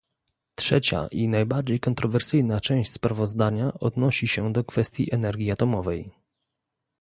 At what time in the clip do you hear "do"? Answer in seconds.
4.53-4.63